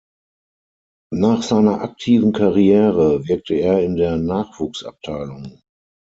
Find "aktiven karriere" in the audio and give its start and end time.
1.83-3.27